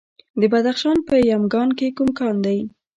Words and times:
د 0.39 0.41
بدخشان 0.53 0.97
په 1.07 1.15
یمګان 1.31 1.69
کې 1.77 1.87
کوم 1.97 2.09
کان 2.19 2.35
دی؟ 2.45 2.59